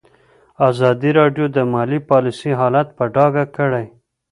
[0.69, 3.85] ازادي راډیو د مالي پالیسي حالت په ډاګه کړی.